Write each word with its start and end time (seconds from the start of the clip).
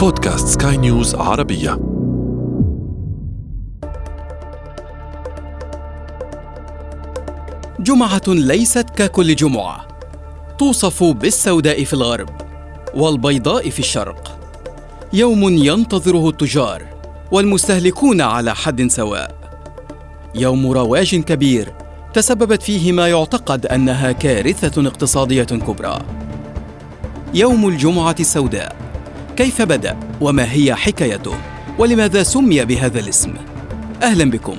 بودكاست 0.00 0.62
سكاي 0.62 0.76
نيوز 0.76 1.14
عربية. 1.14 1.78
جمعة 7.80 8.22
ليست 8.28 8.90
ككل 8.96 9.36
جمعة. 9.36 9.86
توصف 10.58 11.04
بالسوداء 11.04 11.84
في 11.84 11.92
الغرب 11.92 12.28
والبيضاء 12.94 13.70
في 13.70 13.78
الشرق. 13.78 14.38
يوم 15.12 15.42
ينتظره 15.42 16.28
التجار 16.28 16.82
والمستهلكون 17.32 18.20
على 18.20 18.54
حد 18.54 18.86
سواء. 18.86 19.34
يوم 20.34 20.70
رواج 20.70 21.16
كبير 21.16 21.72
تسببت 22.14 22.62
فيه 22.62 22.92
ما 22.92 23.08
يعتقد 23.08 23.66
أنها 23.66 24.12
كارثة 24.12 24.86
اقتصادية 24.86 25.44
كبرى. 25.44 25.98
يوم 27.34 27.68
الجمعة 27.68 28.16
السوداء. 28.20 28.89
كيف 29.40 29.62
بدأ 29.62 30.00
وما 30.20 30.52
هي 30.52 30.74
حكايته 30.74 31.34
ولماذا 31.78 32.22
سمي 32.22 32.64
بهذا 32.64 33.00
الاسم؟ 33.00 33.34
أهلا 34.02 34.30
بكم. 34.30 34.56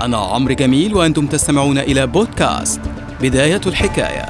أنا 0.00 0.16
عمرو 0.16 0.54
جميل 0.54 0.94
وأنتم 0.94 1.26
تستمعون 1.26 1.78
إلى 1.78 2.06
بودكاست 2.06 2.80
بداية 3.20 3.60
الحكاية. 3.66 4.26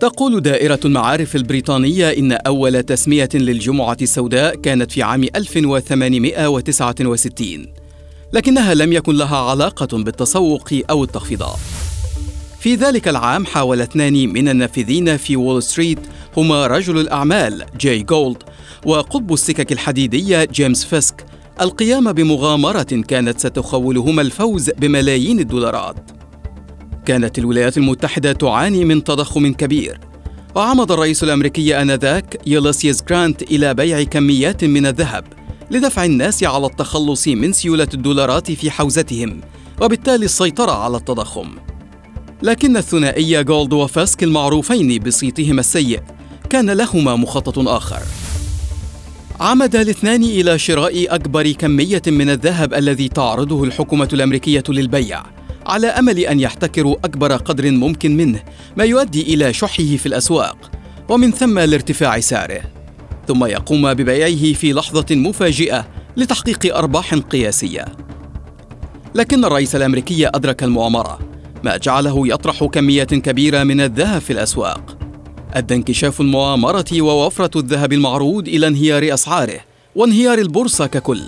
تقول 0.00 0.40
دائرة 0.40 0.80
المعارف 0.84 1.36
البريطانية 1.36 2.10
إن 2.10 2.32
أول 2.32 2.82
تسمية 2.82 3.28
للجمعة 3.34 3.96
السوداء 4.02 4.54
كانت 4.54 4.92
في 4.92 5.02
عام 5.02 5.22
1869 5.22 7.66
لكنها 8.32 8.74
لم 8.74 8.92
يكن 8.92 9.14
لها 9.14 9.36
علاقة 9.36 10.02
بالتسوق 10.02 10.70
أو 10.90 11.04
التخفيضات. 11.04 11.79
في 12.60 12.74
ذلك 12.74 13.08
العام 13.08 13.46
حاول 13.46 13.80
اثنان 13.80 14.12
من 14.12 14.48
النافذين 14.48 15.16
في 15.16 15.36
وول 15.36 15.62
ستريت 15.62 15.98
هما 16.36 16.66
رجل 16.66 16.98
الأعمال 16.98 17.64
جاي 17.80 18.02
جولد 18.02 18.42
وقطب 18.86 19.32
السكك 19.32 19.72
الحديدية 19.72 20.44
جيمس 20.44 20.84
فيسك. 20.84 21.26
القيام 21.60 22.12
بمغامرة 22.12 22.82
كانت 22.82 23.40
ستخولهما 23.40 24.22
الفوز 24.22 24.70
بملايين 24.70 25.40
الدولارات. 25.40 26.10
كانت 27.06 27.38
الولايات 27.38 27.78
المتحدة 27.78 28.32
تعاني 28.32 28.84
من 28.84 29.04
تضخم 29.04 29.52
كبير. 29.52 30.00
وعمد 30.54 30.90
الرئيس 30.92 31.24
الأمريكي 31.24 31.82
آنذاك 31.82 32.40
يوليسيوس 32.46 33.02
جرانت 33.02 33.42
إلى 33.42 33.74
بيع 33.74 34.02
كميات 34.02 34.64
من 34.64 34.86
الذهب 34.86 35.24
لدفع 35.70 36.04
الناس 36.04 36.44
على 36.44 36.66
التخلص 36.66 37.28
من 37.28 37.52
سيولة 37.52 37.88
الدولارات 37.94 38.52
في 38.52 38.70
حوزتهم 38.70 39.40
وبالتالي 39.80 40.24
السيطرة 40.24 40.72
على 40.72 40.96
التضخم. 40.96 41.69
لكن 42.42 42.76
الثنائي 42.76 43.44
جولد 43.44 43.72
وفاسك 43.72 44.22
المعروفين 44.22 44.98
بصيتهما 44.98 45.60
السيء. 45.60 46.00
كان 46.50 46.70
لهما 46.70 47.16
مخطط 47.16 47.58
آخر. 47.58 48.00
عمد 49.40 49.76
الاثنان 49.76 50.22
إلى 50.22 50.58
شراء 50.58 51.14
أكبر 51.14 51.52
كمية 51.52 52.02
من 52.06 52.30
الذهب 52.30 52.74
الذي 52.74 53.08
تعرضه 53.08 53.64
الحكومة 53.64 54.08
الأمريكية 54.12 54.62
للبيع 54.68 55.22
على 55.66 55.86
أمل 55.86 56.18
أن 56.18 56.40
يحتكروا 56.40 56.96
أكبر 57.04 57.36
قدر 57.36 57.70
ممكن 57.70 58.16
منه 58.16 58.42
ما 58.76 58.84
يؤدي 58.84 59.34
إلى 59.34 59.52
شحه 59.52 59.96
في 59.96 60.06
الأسواق 60.06 60.70
ومن 61.08 61.32
ثم 61.32 61.58
لارتفاع 61.58 62.20
سعره. 62.20 62.60
ثم 63.28 63.44
يقوم 63.44 63.94
ببيعه 63.94 64.52
في 64.52 64.72
لحظة 64.72 65.06
مفاجئة 65.10 65.86
لتحقيق 66.16 66.76
أرباح 66.76 67.14
قياسية. 67.14 67.84
لكن 69.14 69.44
الرئيس 69.44 69.76
الأمريكي 69.76 70.28
أدرك 70.28 70.62
المؤامرة. 70.62 71.29
ما 71.64 71.76
جعله 71.76 72.28
يطرح 72.28 72.64
كمية 72.64 73.04
كبيرة 73.04 73.62
من 73.62 73.80
الذهب 73.80 74.20
في 74.20 74.32
الأسواق. 74.32 74.98
ادى 75.52 75.74
انكشاف 75.74 76.20
المؤامره 76.20 77.02
ووفرة 77.02 77.58
الذهب 77.58 77.92
المعروض 77.92 78.48
إلى 78.48 78.66
انهيار 78.66 79.14
أسعاره 79.14 79.60
وانهيار 79.96 80.38
البورصة 80.38 80.86
ككل. 80.86 81.22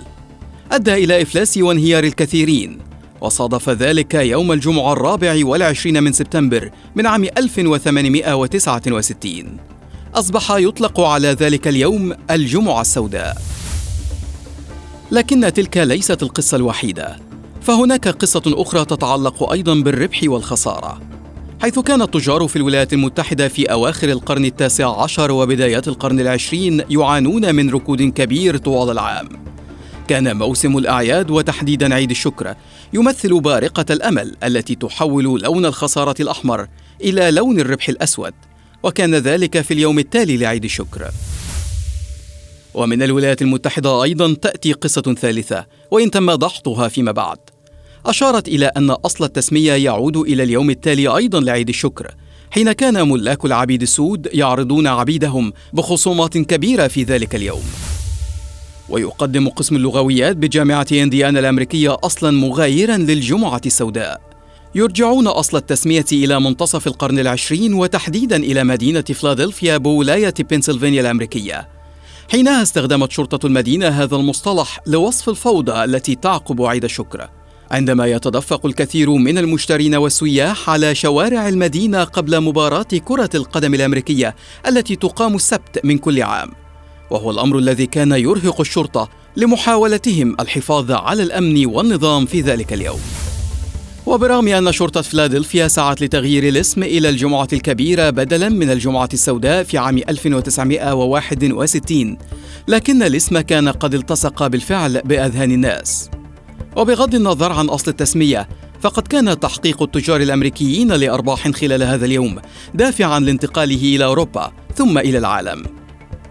أدى 0.71 0.93
إلى 0.93 1.21
إفلاس 1.21 1.57
وانهيار 1.57 2.03
الكثيرين. 2.03 2.77
وصادف 3.21 3.69
ذلك 3.69 4.13
يوم 4.13 4.51
الجمعة 4.51 4.93
الرابع 4.93 5.45
والعشرين 5.45 6.03
من 6.03 6.11
سبتمبر 6.11 6.71
من 6.95 7.07
عام 7.07 7.23
1869 7.23 9.57
أصبح 10.15 10.51
يطلق 10.51 10.99
على 10.99 11.27
ذلك 11.27 11.67
اليوم 11.67 12.13
الجمعة 12.31 12.81
السوداء. 12.81 13.37
لكن 15.11 15.53
تلك 15.53 15.77
ليست 15.77 16.23
القصة 16.23 16.57
الوحيدة. 16.57 17.32
فهناك 17.63 18.07
قصة 18.07 18.41
أخرى 18.47 18.85
تتعلق 18.85 19.51
أيضا 19.51 19.73
بالربح 19.73 20.19
والخسارة. 20.23 21.01
حيث 21.61 21.79
كان 21.79 22.01
التجار 22.01 22.47
في 22.47 22.55
الولايات 22.55 22.93
المتحدة 22.93 23.47
في 23.47 23.71
أواخر 23.71 24.09
القرن 24.09 24.45
التاسع 24.45 25.01
عشر 25.01 25.31
وبدايات 25.31 25.87
القرن 25.87 26.19
العشرين 26.19 26.83
يعانون 26.89 27.55
من 27.55 27.69
ركود 27.69 28.01
كبير 28.01 28.57
طوال 28.57 28.89
العام. 28.89 29.29
كان 30.07 30.37
موسم 30.37 30.77
الأعياد 30.77 31.31
وتحديدا 31.31 31.95
عيد 31.95 32.09
الشكر 32.09 32.55
يمثل 32.93 33.41
بارقة 33.41 33.85
الأمل 33.89 34.35
التي 34.43 34.75
تحول 34.75 35.41
لون 35.41 35.65
الخسارة 35.65 36.15
الأحمر 36.19 36.67
إلى 37.01 37.31
لون 37.31 37.59
الربح 37.59 37.89
الأسود 37.89 38.33
وكان 38.83 39.15
ذلك 39.15 39.61
في 39.61 39.73
اليوم 39.73 39.99
التالي 39.99 40.37
لعيد 40.37 40.63
الشكر. 40.63 41.11
ومن 42.73 43.03
الولايات 43.03 43.41
المتحدة 43.41 44.03
أيضا 44.03 44.33
تأتي 44.33 44.73
قصة 44.73 45.15
ثالثة 45.21 45.65
وإن 45.91 46.11
تم 46.11 46.31
دحضها 46.31 46.87
فيما 46.87 47.11
بعد. 47.11 47.52
أشارت 48.05 48.47
إلى 48.47 48.65
أن 48.65 48.89
أصل 48.89 49.23
التسمية 49.23 49.73
يعود 49.73 50.17
إلى 50.17 50.43
اليوم 50.43 50.69
التالي 50.69 51.07
أيضا 51.07 51.39
لعيد 51.39 51.69
الشكر 51.69 52.15
حين 52.51 52.71
كان 52.71 53.09
ملاك 53.09 53.45
العبيد 53.45 53.81
السود 53.81 54.29
يعرضون 54.33 54.87
عبيدهم 54.87 55.53
بخصومات 55.73 56.37
كبيرة 56.37 56.87
في 56.87 57.03
ذلك 57.03 57.35
اليوم. 57.35 57.63
ويقدم 58.89 59.49
قسم 59.49 59.75
اللغويات 59.75 60.37
بجامعة 60.37 60.87
إنديانا 60.91 61.39
الأمريكية 61.39 61.97
أصلا 62.03 62.31
مغايرا 62.31 62.97
للجمعة 62.97 63.61
السوداء. 63.65 64.21
يرجعون 64.75 65.27
أصل 65.27 65.57
التسمية 65.57 66.05
إلى 66.11 66.39
منتصف 66.39 66.87
القرن 66.87 67.19
العشرين 67.19 67.73
وتحديدا 67.73 68.35
إلى 68.35 68.63
مدينة 68.63 69.01
فلادلفيا 69.01 69.77
بولاية 69.77 70.33
بنسلفانيا 70.49 71.01
الأمريكية. 71.01 71.67
حينها 72.31 72.61
استخدمت 72.61 73.11
شرطة 73.11 73.47
المدينة 73.47 73.87
هذا 73.87 74.15
المصطلح 74.15 74.79
لوصف 74.87 75.29
الفوضى 75.29 75.83
التي 75.83 76.15
تعقب 76.15 76.61
عيد 76.61 76.83
الشكر. 76.83 77.29
عندما 77.73 78.05
يتدفق 78.05 78.65
الكثير 78.65 79.09
من 79.09 79.37
المشترين 79.37 79.95
والسياح 79.95 80.69
على 80.69 80.95
شوارع 80.95 81.47
المدينة 81.47 82.03
قبل 82.03 82.41
مباراة 82.41 82.87
كرة 83.05 83.29
القدم 83.35 83.73
الأمريكية 83.73 84.35
التي 84.67 84.95
تقام 84.95 85.35
السبت 85.35 85.79
من 85.83 85.97
كل 85.97 86.23
عام 86.23 86.49
وهو 87.11 87.31
الأمر 87.31 87.57
الذي 87.57 87.85
كان 87.85 88.11
يرهق 88.11 88.61
الشرطة 88.61 89.09
لمحاولتهم 89.37 90.35
الحفاظ 90.39 90.91
على 90.91 91.23
الأمن 91.23 91.65
والنظام 91.65 92.25
في 92.25 92.41
ذلك 92.41 92.73
اليوم. 92.73 92.99
وبرغم 94.05 94.47
أن 94.47 94.71
شرطة 94.71 95.01
فلادلفيا 95.01 95.67
سعت 95.67 96.01
لتغيير 96.01 96.47
الاسم 96.47 96.83
إلى 96.83 97.09
الجمعة 97.09 97.47
الكبيرة 97.53 98.09
بدلا 98.09 98.49
من 98.49 98.69
الجمعة 98.69 99.09
السوداء 99.13 99.63
في 99.63 99.77
عام 99.77 99.97
1961 99.97 102.17
لكن 102.67 103.03
الاسم 103.03 103.39
كان 103.39 103.69
قد 103.69 103.93
التصق 103.93 104.47
بالفعل 104.47 105.01
بأذهان 105.01 105.51
الناس. 105.51 106.09
وبغض 106.75 107.15
النظر 107.15 107.51
عن 107.51 107.69
أصل 107.69 107.91
التسمية 107.91 108.49
فقد 108.81 109.07
كان 109.07 109.39
تحقيق 109.39 109.81
التجار 109.83 110.21
الأمريكيين 110.21 110.91
لأرباح 110.91 111.49
خلال 111.51 111.83
هذا 111.83 112.05
اليوم 112.05 112.39
دافعا 112.73 113.19
لانتقاله 113.19 113.95
إلى 113.95 114.05
أوروبا 114.05 114.51
ثم 114.75 114.97
إلى 114.97 115.17
العالم. 115.17 115.63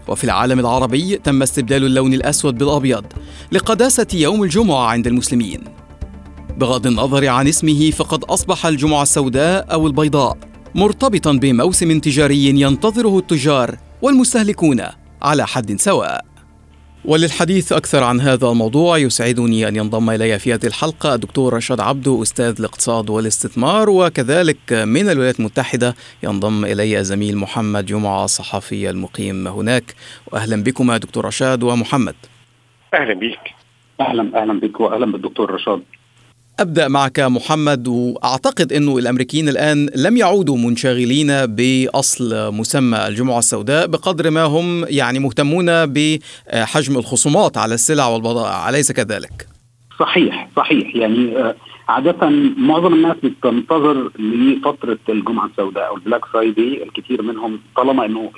وفي 0.07 0.23
العالم 0.23 0.59
العربي 0.59 1.17
تم 1.17 1.41
استبدال 1.41 1.85
اللون 1.85 2.13
الأسود 2.13 2.57
بالأبيض 2.57 3.05
لقداسة 3.51 4.07
يوم 4.13 4.43
الجمعة 4.43 4.85
عند 4.85 5.07
المسلمين 5.07 5.63
بغض 6.57 6.87
النظر 6.87 7.27
عن 7.27 7.47
اسمه 7.47 7.91
فقد 7.91 8.23
أصبح 8.23 8.65
الجمعة 8.65 9.01
السوداء 9.01 9.73
أو 9.73 9.87
البيضاء 9.87 10.37
مرتبطا 10.75 11.31
بموسم 11.31 11.99
تجاري 11.99 12.45
ينتظره 12.45 13.17
التجار 13.17 13.77
والمستهلكون 14.01 14.81
على 15.21 15.47
حد 15.47 15.81
سواء 15.81 16.32
وللحديث 17.05 17.73
أكثر 17.73 18.03
عن 18.03 18.21
هذا 18.21 18.47
الموضوع 18.47 18.97
يسعدني 18.97 19.67
أن 19.67 19.75
ينضم 19.75 20.09
إلي 20.09 20.39
في 20.39 20.53
هذه 20.53 20.65
الحلقة 20.65 21.15
الدكتور 21.15 21.53
رشاد 21.53 21.79
عبدو 21.79 22.21
أستاذ 22.21 22.55
الاقتصاد 22.59 23.09
والاستثمار 23.09 23.89
وكذلك 23.89 24.73
من 24.73 25.09
الولايات 25.09 25.39
المتحدة 25.39 25.95
ينضم 26.23 26.65
إلي 26.65 27.03
زميل 27.03 27.37
محمد 27.37 27.85
جمعة 27.85 28.25
الصحفي 28.25 28.89
المقيم 28.89 29.47
هناك. 29.47 29.95
وأهلا 30.31 30.63
بكما 30.63 30.97
دكتور 30.97 31.25
رشاد 31.25 31.63
ومحمد. 31.63 32.15
أهلا 32.93 33.13
بك. 33.13 33.51
أهلا 34.01 34.41
أهلا 34.41 34.59
بك 34.59 34.79
وأهلا 34.79 35.11
بالدكتور 35.11 35.51
رشاد. 35.51 35.81
أبدأ 36.59 36.87
معك 36.87 37.19
محمد 37.19 37.87
وأعتقد 37.87 38.73
إنه 38.73 38.97
الأمريكيين 38.97 39.49
الآن 39.49 39.89
لم 39.95 40.17
يعودوا 40.17 40.57
منشغلين 40.57 41.27
بأصل 41.45 42.53
مسمى 42.53 43.07
الجمعة 43.07 43.39
السوداء 43.39 43.87
بقدر 43.87 44.29
ما 44.29 44.43
هم 44.43 44.85
يعني 44.89 45.19
مهتمون 45.19 45.85
بحجم 45.85 46.97
الخصومات 46.97 47.57
على 47.57 47.73
السلع 47.73 48.07
والبضائع 48.07 48.69
أليس 48.69 48.91
كذلك؟ 48.91 49.47
صحيح 49.99 50.49
صحيح 50.55 50.95
يعني 50.95 51.53
عادة 51.89 52.29
معظم 52.57 52.93
الناس 52.93 53.15
بتنتظر 53.23 54.11
لفترة 54.19 54.99
الجمعة 55.09 55.45
السوداء 55.45 55.87
أو 55.87 55.95
البلاك 55.95 56.25
فرايدي 56.25 56.83
الكثير 56.83 57.21
منهم 57.21 57.59
طالما 57.75 58.05
أنه 58.05 58.31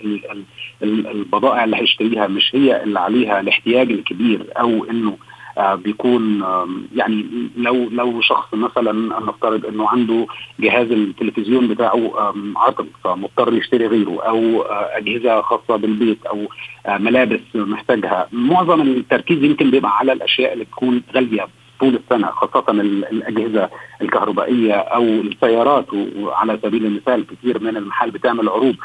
البضائع 0.84 1.64
اللي 1.64 1.78
هيشتريها 1.78 2.28
مش 2.28 2.56
هي 2.56 2.84
اللي 2.84 3.00
عليها 3.00 3.40
الاحتياج 3.40 3.92
الكبير 3.92 4.46
أو 4.60 4.86
آه 4.86 5.18
بيكون 5.57 6.44
آه 6.44 6.68
يعني 6.96 7.25
لو 7.57 7.90
لو 7.90 8.22
شخص 8.22 8.54
مثلا 8.54 9.19
نفترض 9.19 9.66
إنه 9.66 9.90
عنده 9.90 10.28
جهاز 10.60 10.92
التلفزيون 10.92 11.68
بتاعه 11.68 12.34
عطل 12.56 12.88
فمضطر 13.04 13.54
يشتري 13.54 13.88
غيره 13.88 14.22
أو 14.22 14.62
آه، 14.62 14.98
أجهزة 14.98 15.42
خاصة 15.42 15.75
بالبيت 15.75 16.25
أو 16.25 16.48
آه، 16.86 16.98
ملابس 16.98 17.40
محتاجها. 17.56 18.28
معظم 18.31 18.81
التركيز 18.81 19.44
يمكن 19.44 19.72
بيبقى 19.72 19.98
على 19.98 20.13
الأشياء 20.13 20.54
اللي 20.54 20.66
تكون 20.66 21.02
غالية 21.16 21.48
طول 21.80 21.96
السنة 21.96 22.28
خاصة 22.28 22.72
الأجهزة 22.72 23.69
الكهربائية 24.01 24.74
أو 24.74 25.04
السيارات 25.04 25.86
وعلى 26.18 26.60
سبيل 26.63 26.86
المثال 26.86 27.25
كثير 27.28 27.63
من 27.63 27.78
المحال 27.78 28.12
بتعمل 28.12 28.50
عروض 28.50 28.75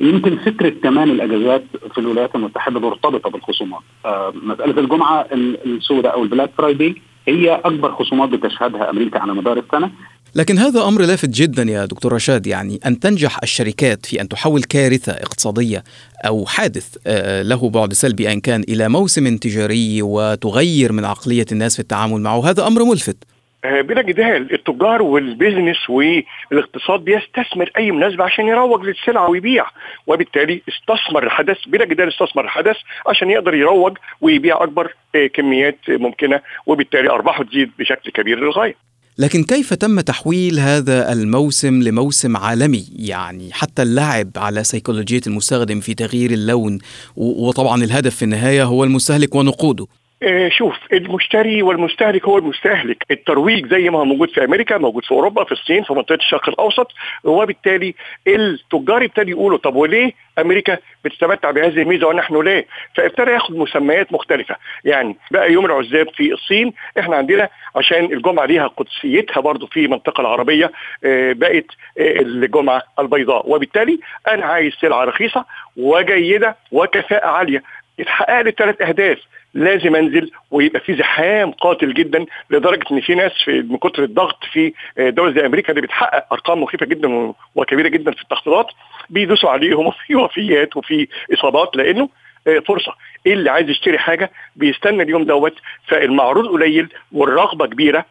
يمكن 0.00 0.36
فكرة 0.36 0.72
كمان 0.82 1.10
الأجازات 1.10 1.64
في 1.94 1.98
الولايات 1.98 2.34
المتحدة 2.34 2.80
مرتبطة 2.80 3.30
بالخصومات. 3.30 3.80
آه 4.04 4.32
مسألة 4.42 4.80
الجمعة 4.80 5.26
السوداء 5.66 6.14
أو 6.14 6.22
البلاك 6.22 6.50
فرايدي 6.58 7.02
هي 7.28 7.60
أكبر 7.64 7.92
خصومات 7.92 8.28
بتشهدها 8.28 8.90
أمريكا 8.90 9.18
على 9.18 9.34
مدار 9.34 9.58
السنة. 9.58 9.90
لكن 10.34 10.58
هذا 10.58 10.88
أمر 10.88 11.02
لافت 11.02 11.28
جدا 11.28 11.62
يا 11.62 11.84
دكتور 11.84 12.12
رشاد 12.12 12.46
يعني 12.46 12.80
أن 12.86 13.00
تنجح 13.00 13.38
الشركات 13.42 14.06
في 14.06 14.20
أن 14.20 14.28
تحول 14.28 14.62
كارثة 14.62 15.12
اقتصادية 15.12 15.84
أو 16.26 16.46
حادث 16.46 16.96
آه، 17.06 17.42
له 17.42 17.70
بعد 17.70 17.92
سلبي 17.92 18.32
إن 18.32 18.40
كان 18.40 18.64
إلى 18.68 18.88
موسم 18.88 19.36
تجاري 19.36 20.02
وتغير 20.02 20.92
من 20.92 21.04
عقلية 21.04 21.46
الناس 21.52 21.74
في 21.74 21.80
التعامل 21.80 22.20
معه 22.20 22.50
هذا 22.50 22.66
أمر 22.66 22.84
ملفت. 22.84 23.16
بلا 23.64 24.02
جدال 24.02 24.54
التجار 24.54 25.02
والبيزنس 25.02 25.90
والاقتصاد 25.90 27.00
بيستثمر 27.00 27.70
أي 27.76 27.90
مناسبة 27.90 28.24
عشان 28.24 28.46
يروج 28.46 28.84
للسلعه 28.84 29.30
ويبيع. 29.30 29.66
وبالتالي 30.06 30.62
استثمر 30.68 31.22
الحدث 31.22 31.56
بلا 31.66 31.84
جدال 31.84 32.08
استثمر 32.08 32.44
الحدث 32.44 32.76
عشان 33.06 33.30
يقدر 33.30 33.54
يروج 33.54 33.98
ويبيع 34.20 34.62
أكبر 34.62 34.94
آه، 35.14 35.26
كميات 35.26 35.78
ممكنة. 35.88 36.40
وبالتالي 36.66 37.10
أرباحه 37.10 37.44
تزيد 37.44 37.70
بشكل 37.78 38.10
كبير 38.10 38.38
للغاية. 38.38 38.74
لكن 39.18 39.42
كيف 39.44 39.74
تم 39.74 40.00
تحويل 40.00 40.58
هذا 40.58 41.12
الموسم 41.12 41.82
لموسم 41.82 42.36
عالمي؟ 42.36 42.86
يعني 42.96 43.52
حتى 43.52 43.82
اللعب 43.82 44.30
على 44.36 44.64
سيكولوجية 44.64 45.20
المستخدم 45.26 45.80
في 45.80 45.94
تغيير 45.94 46.30
اللون 46.30 46.78
وطبعا 47.16 47.84
الهدف 47.84 48.16
في 48.16 48.22
النهاية 48.22 48.64
هو 48.64 48.84
المستهلك 48.84 49.34
ونقوده. 49.34 49.84
آه، 49.84 50.01
شوف 50.48 50.76
المشتري 50.92 51.62
والمستهلك 51.62 52.24
هو 52.24 52.38
المستهلك. 52.38 53.04
الترويج 53.10 53.66
زي 53.66 53.90
ما 53.90 53.98
هو 53.98 54.04
موجود 54.04 54.30
في 54.30 54.44
أمريكا 54.44 54.78
موجود 54.78 55.04
في 55.04 55.12
أوروبا 55.12 55.44
في 55.44 55.52
الصين 55.52 55.84
في 55.84 55.92
منطقة 55.92 56.14
الشرق 56.14 56.48
الأوسط. 56.48 56.92
وبالتالي 57.24 57.94
التجار 58.26 59.04
ابتدوا 59.04 59.30
يقولوا 59.30 59.58
طب 59.58 59.76
وليه 59.76 60.12
أمريكا 60.38 60.78
بتتمتع 61.04 61.50
بهذه 61.50 61.82
الميزة 61.82 62.06
ونحن 62.06 62.42
لا 62.44 62.64
فابتدى 62.96 63.30
ياخد 63.30 63.56
مسميات 63.56 64.12
مختلفة. 64.12 64.56
يعني 64.84 65.16
بقى 65.30 65.52
يوم 65.52 65.66
العزاب 65.66 66.08
في 66.14 66.32
الصين 66.32 66.72
إحنا 66.98 67.16
عندنا 67.16 67.48
عشان 67.76 68.04
الجمعة 68.04 68.44
ليها 68.46 68.66
قدسيتها 68.66 69.40
برضو 69.40 69.66
في 69.66 69.84
المنطقة 69.84 70.20
العربية 70.20 70.72
آه، 71.04 71.32
بقت 71.32 71.66
آه، 71.98 72.20
الجمعة 72.20 72.82
البيضاء. 72.98 73.50
وبالتالي 73.50 73.98
أنا 74.28 74.46
عايز 74.46 74.72
سلعة 74.72 75.04
رخيصة 75.04 75.44
وجيدة 75.76 76.56
وكفاءة 76.72 77.26
عالية. 77.26 77.62
اتحقق 78.00 78.40
لي 78.40 78.50
ثلاث 78.50 78.82
أهداف. 78.82 79.18
لازم 79.54 79.96
انزل 79.96 80.30
ويبقى 80.50 80.80
في 80.80 80.94
زحام 80.96 81.50
قاتل 81.50 81.94
جدا 81.94 82.26
لدرجة 82.50 82.84
إن 82.92 83.00
في 83.00 83.14
ناس 83.14 83.32
في 83.44 83.62
من 83.62 83.76
كتر 83.76 84.02
الضغط 84.02 84.44
في 84.52 84.72
آه، 84.98 85.10
دول 85.10 85.34
زي 85.34 85.46
أمريكا 85.46 85.70
اللي 85.70 85.80
بتحقق 85.80 86.32
أرقام 86.32 86.62
مخيفة 86.62 86.86
جدا 86.86 87.32
وكبيرة 87.54 87.88
جدا 87.88 88.10
في 88.12 88.22
التخفيضات 88.22 88.66
بيدوسوا 89.10 89.50
عليهم 89.50 89.86
وفي 89.86 90.16
وفيات 90.24 90.76
وفي 90.76 91.08
إصابات 91.32 91.76
لأنه 91.76 92.08
آه، 92.46 92.58
فرصة. 92.58 92.94
إيه 93.26 93.32
اللي 93.32 93.50
عايز 93.50 93.68
يشتري 93.68 93.98
حاجة؟ 93.98 94.30
بيستنى 94.56 95.02
اليوم 95.02 95.24
دوت 95.24 95.54
فالمعروض 95.88 96.46
قليل 96.48 96.88
والرغبة 97.12 97.66
كبيرة 97.66 98.04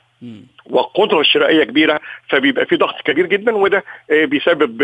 والقدرة 0.65 1.19
الشرائية 1.21 1.63
كبيرة 1.63 1.99
فبيبقى 2.29 2.65
في 2.65 2.75
ضغط 2.75 3.01
كبير 3.01 3.25
جدا 3.25 3.55
وده 3.55 3.83
آه، 4.11 4.25
بيسبب 4.25 4.83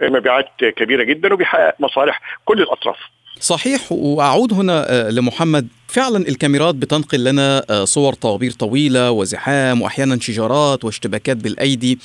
مبيعات 0.00 0.48
كبيرة 0.60 1.02
جدا 1.02 1.34
وبيحقق 1.34 1.74
مصالح 1.80 2.20
كل 2.44 2.62
الأطراف. 2.62 2.98
صحيح 3.40 3.92
وأعود 3.92 4.52
هنا 4.52 4.84
آه، 4.90 5.10
لمحمد. 5.10 5.68
فعلا 5.88 6.28
الكاميرات 6.28 6.74
بتنقل 6.74 7.24
لنا 7.24 7.64
آه، 7.70 7.84
صور 7.84 8.12
طوابير 8.14 8.50
طويلة 8.50 9.10
وزحام 9.10 9.82
واحيانا 9.82 10.18
شجارات 10.20 10.84
واشتباكات 10.84 11.36
بالأيدي. 11.36 11.98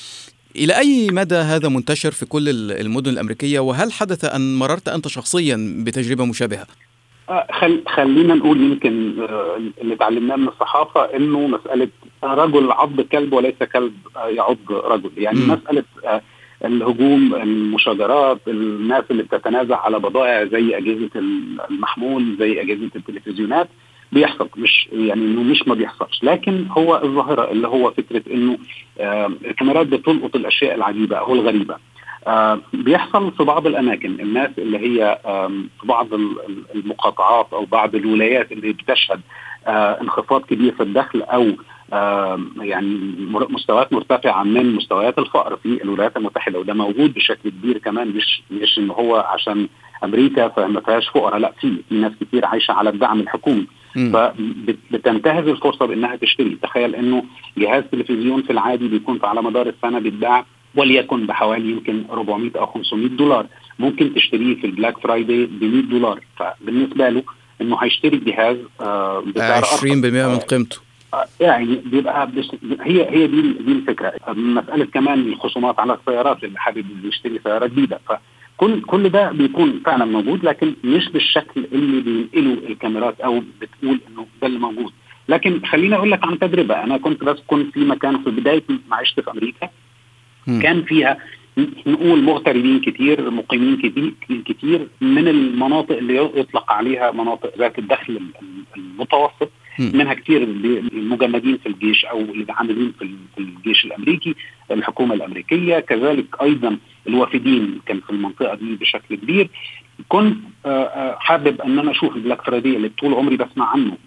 إلى 0.55 0.77
أي 0.77 1.07
مدى 1.11 1.35
هذا 1.35 1.69
منتشر 1.69 2.11
في 2.11 2.25
كل 2.25 2.71
المدن 2.71 3.11
الأمريكية؟ 3.11 3.59
وهل 3.59 3.91
حدث 3.91 4.25
أن 4.25 4.55
مررت 4.55 4.89
أنت 4.89 5.07
شخصيا 5.07 5.83
بتجربة 5.85 6.25
مشابهة؟ 6.25 6.67
آه، 7.29 7.47
خل 7.51 7.83
خلينا 7.87 8.33
نقول 8.35 8.61
يمكن 8.61 9.13
اللي 9.81 9.95
تعلمناه 9.95 10.35
من 10.35 10.47
الصحافة 10.47 11.15
إنه 11.15 11.47
مسألة 11.47 11.87
رجل 12.23 12.71
عض 12.71 13.01
كلب 13.01 13.33
وليس 13.33 13.55
كلب 13.73 13.93
يعض 14.27 14.57
رجل. 14.69 15.11
يعني 15.17 15.39
م. 15.39 15.51
مسألة 15.51 15.83
الهجوم 16.65 17.35
المشاجرات 17.35 18.39
الناس 18.47 19.03
اللي 19.11 19.23
بتتنازع 19.23 19.77
على 19.77 19.99
بضائع 19.99 20.45
زي 20.45 20.77
أجهزة 20.77 21.09
المحمول 21.69 22.35
زي 22.39 22.61
أجهزة 22.61 22.89
التلفزيونات 22.95 23.67
بيحصل. 24.11 24.49
مش 24.57 24.89
يعني 24.91 25.21
إنه 25.21 25.43
مش 25.43 25.67
ما 25.67 25.75
بيحصلش. 25.75 26.23
لكن 26.23 26.65
هو 26.71 27.01
الظاهرة 27.03 27.51
اللي 27.51 27.67
هو 27.67 27.91
فكرة 27.91 28.23
إنه 28.33 28.57
آه 28.99 29.31
الكاميرات 29.45 29.87
بتلقط 29.87 30.35
الأشياء 30.35 30.75
العجيبة 30.75 31.17
أو 31.17 31.33
الغريبة. 31.33 31.75
آه 32.27 32.59
بيحصل 32.73 33.31
في 33.31 33.43
بعض 33.43 33.67
الأماكن. 33.67 34.19
الناس 34.19 34.49
اللي 34.57 34.77
هي 34.77 35.19
آه 35.25 35.47
في 35.81 35.87
بعض 35.87 36.07
المقاطعات 36.75 37.47
أو 37.53 37.65
بعض 37.65 37.95
الولايات 37.95 38.51
اللي 38.51 38.73
بتشهد 38.73 39.21
آه 39.67 40.01
انخفاض 40.01 40.41
كبير 40.41 40.71
في 40.75 40.83
الدخل 40.83 41.21
أو 41.21 41.47
يعني 42.61 42.99
مستويات 43.49 43.93
مرتفعة 43.93 44.43
من 44.43 44.75
مستويات 44.75 45.19
الفقر 45.19 45.55
في 45.55 45.83
الولايات 45.83 46.17
المتحدة 46.17 46.59
وده 46.59 46.73
موجود 46.73 47.13
بشكل 47.13 47.49
كبير 47.49 47.77
كمان 47.77 48.07
مش 48.07 48.41
مش 48.51 48.77
إن 48.79 48.89
هو 48.89 49.15
عشان 49.15 49.67
أمريكا 50.03 50.47
فما 50.47 50.81
فيهاش 50.81 51.09
فقراء 51.09 51.37
لا 51.37 51.51
في 51.61 51.75
في 51.89 51.95
ناس 51.95 52.11
كتير 52.21 52.45
عايشة 52.45 52.71
على 52.71 52.89
الدعم 52.89 53.19
الحكومي. 53.19 53.67
فبتنتهز 54.13 55.47
الفرصة 55.47 55.85
بإنها 55.85 56.15
تشتري. 56.15 56.57
تخيل 56.63 56.95
إنه 56.95 57.23
جهاز 57.57 57.83
تلفزيون 57.91 58.41
في 58.41 58.49
العادي 58.49 58.87
بيكون 58.87 59.19
على 59.23 59.41
مدار 59.41 59.67
السنة 59.67 59.99
بيتباع 59.99 60.45
وليكن 60.75 61.25
بحوالي 61.27 61.71
يمكن 61.71 62.03
400 62.11 62.51
أو 62.55 62.65
500 62.65 63.07
دولار. 63.07 63.45
ممكن 63.79 64.13
تشتريه 64.13 64.55
في 64.55 64.67
ال 64.67 64.72
Black 64.72 64.97
Friday 64.97 65.45
ب 65.45 65.63
100 65.63 65.81
دولار. 65.81 66.19
فبالنسبة 66.37 67.09
له 67.09 67.23
إنه 67.61 67.77
هيشتري 67.77 68.17
الجهاز 68.17 68.57
آه 68.81 69.23
20% 69.61 69.85
من 69.85 70.37
قيمته. 70.37 70.77
يعني 71.39 71.75
بيبقى 71.85 72.29
هي 72.81 73.09
هي 73.09 73.27
دي 73.27 73.41
دي 73.41 73.71
الفكرة. 73.71 74.13
مسألة 74.27 74.85
كمان 74.85 75.19
الخصومات 75.19 75.79
على 75.79 75.93
السيارات 75.93 76.43
اللي 76.43 76.59
حابب 76.59 76.85
يشتري 77.05 77.39
سيارة 77.43 77.65
جديدة. 77.67 77.99
فكل 78.07 78.81
كل 78.81 79.09
ده 79.09 79.31
بيكون 79.31 79.81
فعلا 79.85 80.05
موجود 80.05 80.45
لكن 80.45 80.73
مش 80.83 81.09
بالشكل 81.09 81.65
اللي 81.71 82.01
بينقله 82.01 82.67
الكاميرات 82.69 83.19
أو 83.21 83.43
بتقول 83.61 83.99
إنه 84.09 84.25
ده 84.41 84.47
اللي 84.47 84.59
موجود. 84.59 84.91
لكن 85.29 85.61
خليني 85.65 85.95
أقول 85.95 86.11
لك 86.11 86.25
عن 86.27 86.39
تجربة. 86.39 86.83
أنا 86.83 86.97
كنت 86.97 87.23
بسكن 87.23 87.71
في 87.73 87.79
مكان 87.79 88.23
في 88.23 88.29
بداية 88.29 88.63
معيشتي 88.89 89.21
في 89.21 89.31
أمريكا. 89.31 89.69
كان 90.61 90.83
فيها 90.83 91.17
نقول 91.87 92.21
مغتربين 92.23 92.79
كتير 92.79 93.31
مقيمين 93.31 93.77
كتير 93.77 94.13
كتير 94.45 94.87
من 95.01 95.27
المناطق 95.27 95.97
اللي 95.97 96.15
يطلق 96.35 96.71
عليها 96.71 97.11
مناطق 97.11 97.57
ذات 97.57 97.79
الدخل 97.79 98.21
المتوسط. 98.77 99.49
منها 99.79 100.13
كثير 100.13 100.43
المجندين 100.43 101.57
في 101.57 101.69
الجيش 101.69 102.05
أو 102.05 102.19
اللي 102.19 102.45
عاملين 102.49 102.93
في 102.99 103.39
الجيش 103.39 103.85
الأمريكي 103.85 104.35
الحكومة 104.71 105.15
الأمريكية 105.15 105.79
كذلك 105.79 106.25
أيضا 106.41 106.77
الوافدين 107.07 107.81
كان 107.85 107.99
في 107.99 108.09
المنطقة 108.09 108.55
دي 108.55 108.75
بشكل 108.75 109.15
كبير. 109.15 109.49
كنت 110.07 110.37
آه، 110.65 110.69
آه، 110.69 111.17
حابب 111.19 111.61
أن 111.61 111.79
أنا 111.79 111.91
أشوف 111.91 112.15
البلاك 112.15 112.41
فرايدي 112.41 112.75
اللي 112.75 112.89
طول 112.89 113.13
عمري 113.13 113.37
بسمع 113.37 113.69
عنه. 113.69 113.97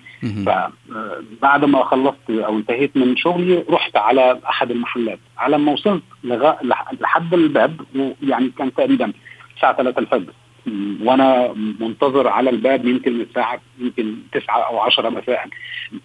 فبعد 0.47 1.62
آه، 1.62 1.66
ما 1.66 1.85
خلصت 1.85 2.30
أو 2.30 2.56
انتهيت 2.59 2.97
من 2.97 3.16
شغلي 3.16 3.64
رحت 3.71 3.97
على 3.97 4.40
أحد 4.49 4.71
المحلات. 4.71 5.18
على 5.38 5.59
ما 5.59 5.73
وصلت 5.73 6.02
لحد 7.00 7.35
الباب 7.35 7.80
ويعني 7.94 8.50
كان 8.59 8.75
تقريبا 8.75 9.12
الساعة 9.56 9.76
3 9.76 9.99
الفجر. 9.99 10.33
وأنا 11.02 11.54
منتظر 11.80 12.28
على 12.28 12.50
الباب 12.50 12.87
يمكن 12.87 13.12
من 13.12 13.21
الساعة 13.21 13.61
يمكن 13.80 14.14
9 14.33 14.59
أو 14.59 14.78
10 14.78 15.09
مساء. 15.11 15.49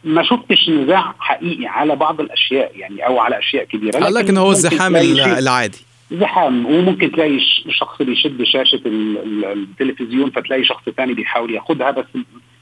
ما 0.04 0.24
شفتش 0.24 0.70
نزاع 0.70 1.16
حقيقي 1.20 1.68
على 1.68 1.96
بعض 1.96 2.22
الأشياء 2.22 2.72
يعني 2.76 3.06
أو 3.06 3.20
على 3.20 3.40
أشياء 3.40 3.64
كبيرة 3.64 4.00
لكن, 4.00 4.14
لكن 4.14 4.38
هو 4.38 4.52
الزحام 4.52 4.96
العادي. 4.96 5.78
زحام 6.12 6.66
وممكن 6.66 7.12
تلاقي 7.12 7.40
شخص 7.70 8.02
بيشد 8.02 8.44
شاشة 8.44 8.82
التلفزيون 8.86 10.30
فتلاقي 10.30 10.64
شخص 10.64 10.90
ثاني 10.98 11.14
بيحاول 11.14 11.54
ياخدها 11.54 11.92
بس 11.92 12.06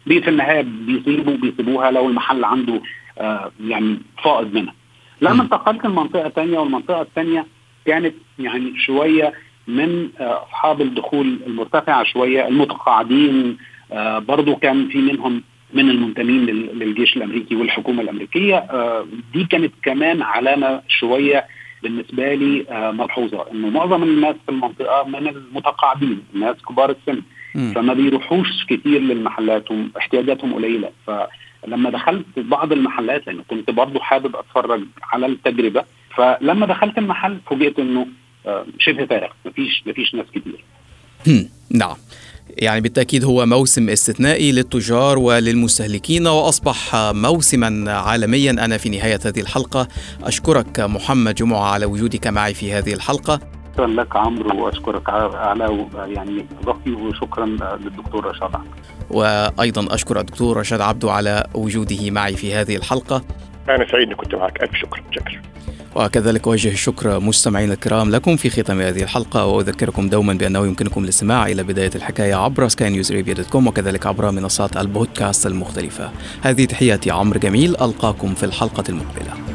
في 0.05 0.27
النهاية 0.29 0.61
بيسيبوا 0.61 1.37
بيسيبوها 1.37 1.91
لو 1.91 2.07
المحل 2.09 2.43
عنده 2.43 2.81
آه 3.19 3.51
يعني 3.67 3.97
فائض 4.23 4.53
منها. 4.53 4.73
لما 5.21 5.43
انتقلت 5.43 5.85
لمنطقة 5.85 6.29
ثانية 6.29 6.59
والمنطقة 6.59 7.01
الثانية 7.01 7.45
كانت 7.85 8.13
يعني 8.39 8.73
شوية 8.79 9.33
من 9.67 10.09
أصحاب 10.19 10.81
الدخول 10.81 11.39
المرتفعة 11.47 12.03
شوية 12.03 12.47
المتقاعدين 12.47 13.57
برضو 14.19 14.55
كان 14.55 14.87
في 14.87 14.97
منهم 14.97 15.43
من 15.73 15.89
المنتمين 15.89 16.45
للجيش 16.45 17.17
الأمريكي 17.17 17.55
والحكومة 17.55 18.01
الأمريكية. 18.01 18.65
دي 19.33 19.43
كانت 19.43 19.73
كمان 19.83 20.21
علامة 20.21 20.81
شوية 20.87 21.45
بالنسبة 21.83 22.33
لي 22.35 22.65
ملحوظة 22.97 23.45
إنه 23.51 23.69
معظم 23.69 24.03
الناس 24.03 24.35
في 24.45 24.51
المنطقة 24.51 25.03
من 25.07 25.27
المتقاعدين 25.27 26.21
الناس 26.35 26.55
كبار 26.69 26.89
السن 26.89 27.21
فما 27.73 27.93
بيروحوش 27.93 28.65
كتير 28.69 29.01
للمحلات 29.01 29.71
واحتياجاتهم 29.71 30.53
قليلة. 30.53 30.89
فلما 31.07 31.89
دخلت 31.89 32.25
بعض 32.37 32.71
المحلات 32.71 33.27
لأنه 33.27 33.43
كنت 33.47 33.71
برضه 33.71 33.99
حابب 33.99 34.35
أتفرج 34.35 34.81
على 35.13 35.25
التجربة 35.25 35.83
فلما 36.15 36.65
دخلت 36.65 36.97
المحل 36.97 37.37
فوجئت 37.49 37.79
إنه 37.79 38.07
شبه 38.79 39.05
فارغ 39.05 39.29
مفيش 39.45 39.83
مفيش 39.87 40.15
ناس 40.15 40.25
كتير. 40.35 40.65
نعم. 41.69 41.95
يعني 42.57 42.81
بالتأكيد 42.81 43.23
هو 43.23 43.45
موسم 43.45 43.89
استثنائي 43.89 44.51
للتجار 44.51 45.19
وللمستهلكين 45.19 46.27
وأصبح 46.27 46.95
موسما 46.95 47.91
عالميا. 47.91 48.51
أنا 48.51 48.77
في 48.77 48.89
نهاية 48.89 49.19
هذه 49.25 49.39
الحلقة 49.39 49.87
أشكرك 50.23 50.79
محمد 50.79 51.35
جمعة 51.35 51.63
على 51.63 51.85
وجودك 51.85 52.27
معي 52.27 52.53
في 52.53 52.73
هذه 52.73 52.93
الحلقة. 52.93 53.39
شكرا 53.73 53.87
لك 53.87 54.15
عمرو 54.15 54.65
وأشكرك 54.65 55.09
على 55.09 55.87
يعني 56.07 56.45
ضيفي 56.65 56.91
وشكرا 56.91 57.45
للدكتور 57.45 58.25
رشاد 58.25 58.55
عبد. 58.55 58.67
وأيضا 59.09 59.95
أشكر 59.95 60.19
الدكتور 60.19 60.57
رشاد 60.57 60.81
عبدو 60.81 61.09
على 61.09 61.47
وجوده 61.53 62.11
معي 62.11 62.35
في 62.35 62.53
هذه 62.53 62.75
الحلقة. 62.75 63.23
أنا 63.69 63.91
سعيد 63.91 64.07
إني 64.07 64.15
كنت 64.15 64.35
معك. 64.35 64.63
ألف 64.63 64.75
شكر. 64.75 65.03
شكرا. 65.11 65.41
وكذلك 65.97 66.47
أوجه 66.47 66.71
الشكر 66.71 67.19
مستمعينا 67.19 67.73
الكرام 67.73 68.11
لكم 68.11 68.35
في 68.35 68.49
ختام 68.49 68.81
هذه 68.81 69.03
الحلقة 69.03 69.45
وأذكركم 69.45 70.09
دوما 70.09 70.33
بأنه 70.33 70.59
يمكنكم 70.59 71.03
الاستماع 71.03 71.47
إلى 71.47 71.63
بداية 71.63 71.91
الحكاية 71.95 72.35
عبر 72.35 72.67
كوم 73.43 73.67
وكذلك 73.67 74.05
عبر 74.05 74.31
منصات 74.31 74.77
البودكاست 74.77 75.45
المختلفة. 75.45 76.11
هذه 76.41 76.65
تحياتي 76.65 77.11
عمرو 77.11 77.39
جميل 77.39 77.69
ألقاكم 77.69 78.35
في 78.35 78.45
الحلقة 78.45 78.83
المقبلة. 78.89 79.46